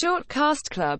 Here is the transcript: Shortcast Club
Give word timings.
Shortcast 0.00 0.70
Club 0.70 0.96